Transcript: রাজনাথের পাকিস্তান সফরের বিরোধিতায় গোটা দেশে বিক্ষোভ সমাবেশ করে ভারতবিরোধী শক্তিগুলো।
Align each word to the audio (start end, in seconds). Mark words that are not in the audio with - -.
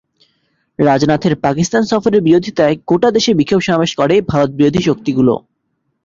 রাজনাথের 0.79 1.33
পাকিস্তান 1.45 1.83
সফরের 1.83 2.21
বিরোধিতায় 2.21 2.75
গোটা 2.89 3.09
দেশে 3.11 3.31
বিক্ষোভ 3.33 3.61
সমাবেশ 3.61 3.91
করে 3.95 4.15
ভারতবিরোধী 4.31 4.81
শক্তিগুলো। 4.87 5.33